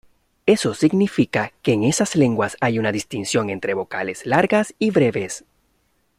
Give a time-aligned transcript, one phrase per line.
[0.47, 5.43] Eso significa que en esas lenguas hay una distinción entre vocales largas y breves.